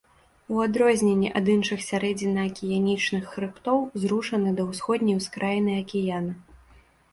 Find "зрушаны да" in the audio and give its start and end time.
4.07-4.67